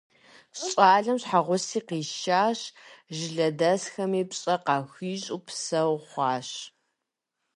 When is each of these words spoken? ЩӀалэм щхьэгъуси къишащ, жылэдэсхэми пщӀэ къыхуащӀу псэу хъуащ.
ЩӀалэм 0.69 1.17
щхьэгъуси 1.21 1.79
къишащ, 1.87 2.59
жылэдэсхэми 3.15 4.21
пщӀэ 4.29 4.55
къыхуащӀу 4.65 5.39
псэу 5.45 5.93
хъуащ. 6.09 6.49